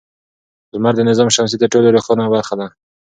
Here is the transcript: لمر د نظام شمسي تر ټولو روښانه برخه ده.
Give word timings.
لمر 0.75 0.93
د 0.97 1.01
نظام 1.09 1.27
شمسي 1.35 1.57
تر 1.61 1.67
ټولو 1.73 1.93
روښانه 1.95 2.25
برخه 2.35 2.53
ده. 2.59 2.67